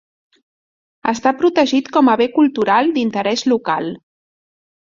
[1.11, 3.93] Està protegit com a bé cultural d'interès local.